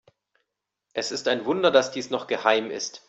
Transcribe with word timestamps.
Es 0.93 1.11
ist 1.11 1.27
ein 1.27 1.45
Wunder, 1.45 1.69
dass 1.69 1.91
dies 1.91 2.09
noch 2.09 2.25
geheim 2.25 2.71
ist. 2.71 2.99